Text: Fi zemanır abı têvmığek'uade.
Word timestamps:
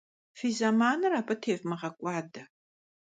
Fi 0.37 0.49
zemanır 0.59 1.11
abı 1.19 1.35
têvmığek'uade. 1.43 2.43